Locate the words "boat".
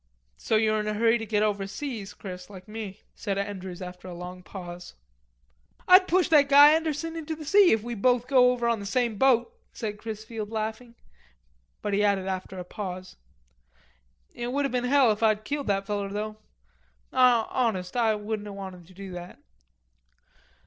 9.19-9.53